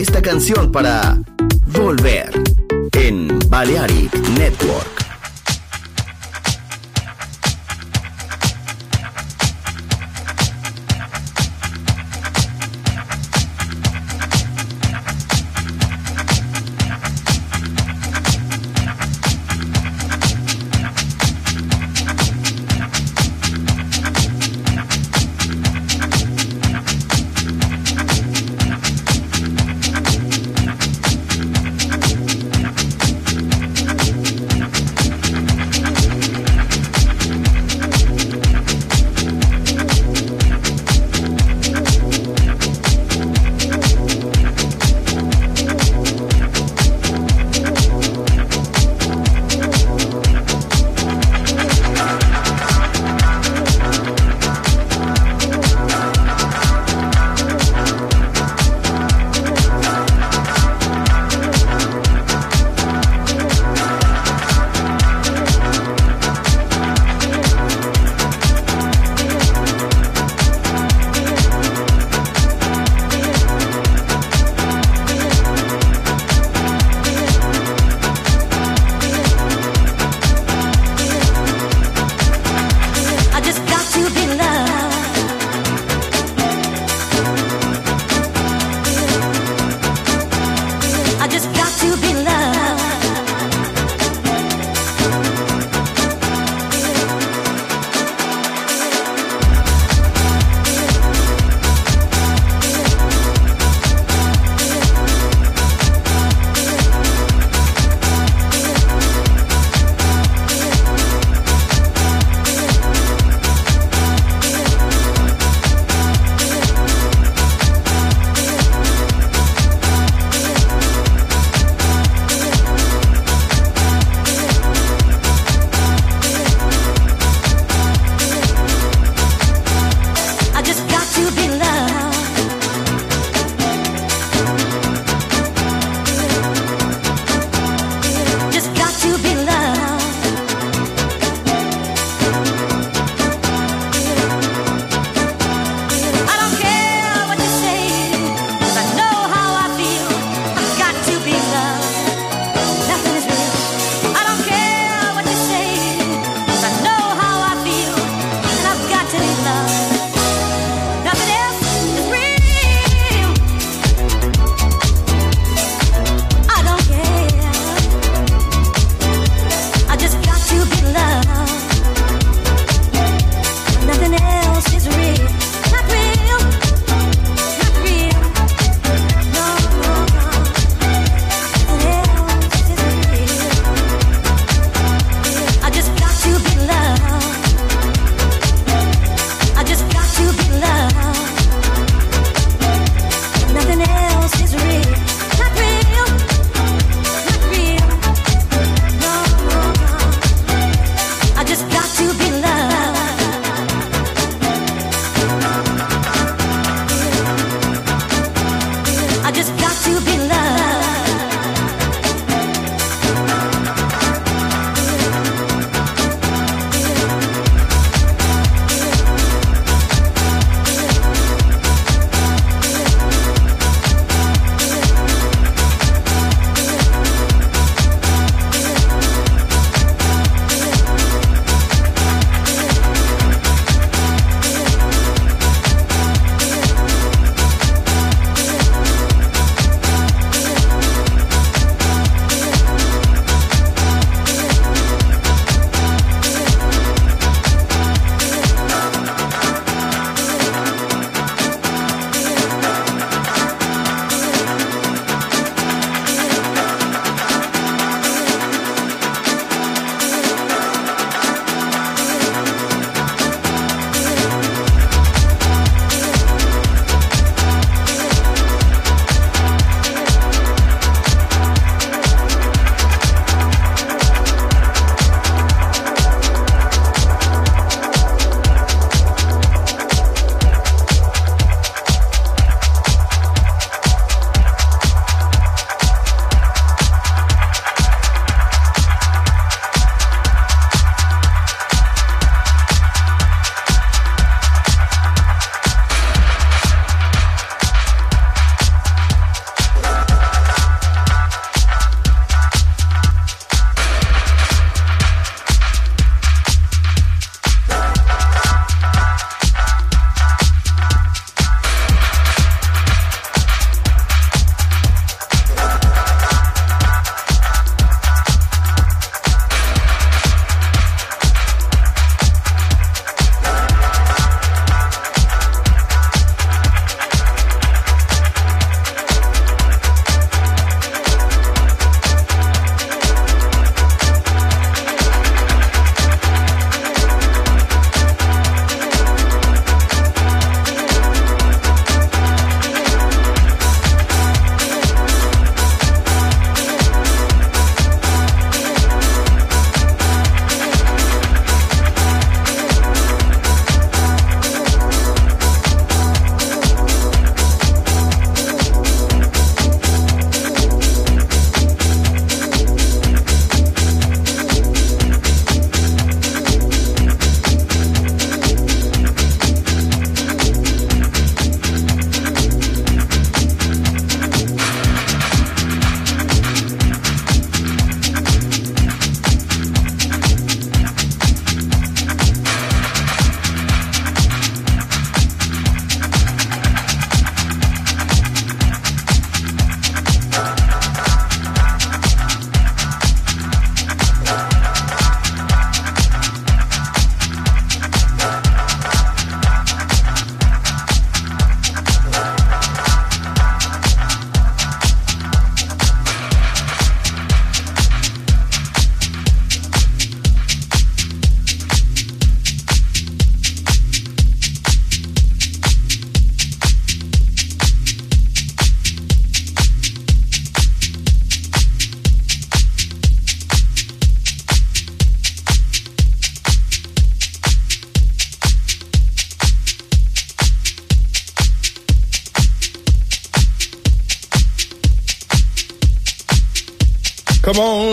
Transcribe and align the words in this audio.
esta 0.00 0.22
canción 0.22 0.72
para 0.72 1.18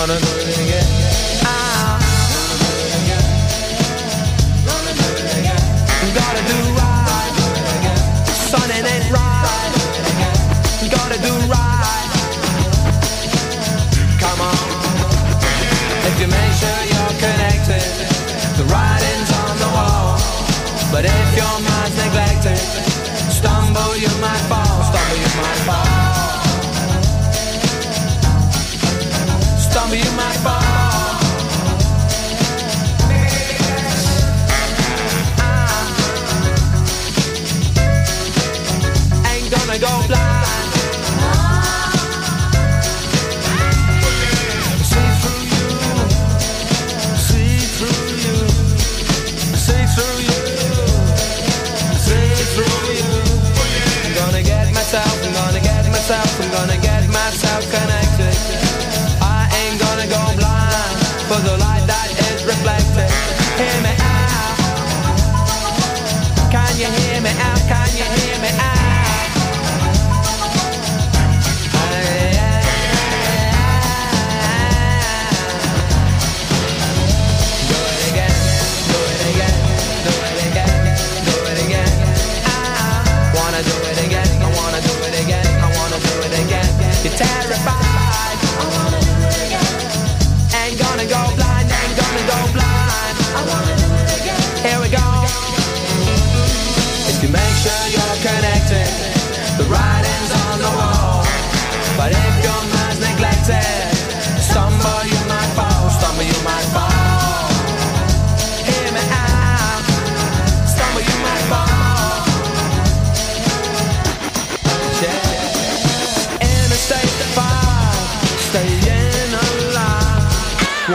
on 0.00 0.10
it. 0.10 0.69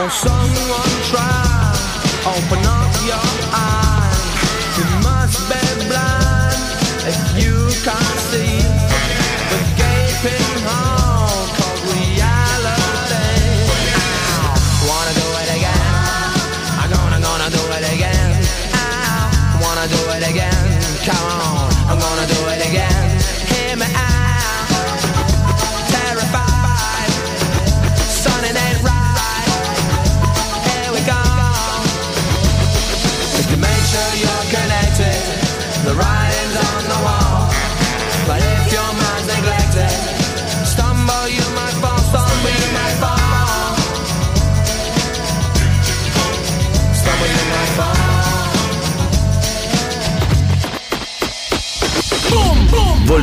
or 0.06 0.10
someone 0.12 0.94
try 1.10 1.74
Open 2.30 2.62
up 2.62 2.94
your 3.10 3.26
eyes 3.50 4.22
You 4.78 4.86
must 5.02 5.38
be 5.50 5.62
blind 5.90 6.62
If 7.10 7.18
you 7.42 7.56
can't 7.82 8.20
see 8.30 8.62
The 9.52 9.60
gaping 9.82 10.58
hole 10.68 11.46
called 11.58 11.82
reality. 11.90 13.26
Ow. 13.98 14.54
Wanna 14.90 15.14
do 15.22 15.28
it 15.42 15.50
again? 15.58 15.84
I'm 16.82 16.90
gonna, 16.94 17.20
gonna 17.28 17.50
do 17.58 17.64
it 17.78 17.86
again. 17.96 18.32
Ow. 18.78 19.62
Wanna 19.64 19.88
do 19.96 20.02
it 20.16 20.24
again? 20.30 20.66
Come 21.08 21.28
on, 21.50 21.70
I'm 21.90 22.00
gonna 22.00 22.28
do 22.28 22.40
it 22.42 22.45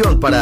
Para 0.00 0.41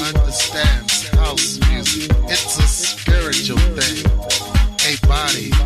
understands 0.00 1.08
house 1.08 1.58
music. 1.68 2.10
It's 2.28 2.58
a 2.58 2.66
spiritual 2.66 3.58
thing, 3.76 4.04
a 4.84 5.06
body 5.06 5.65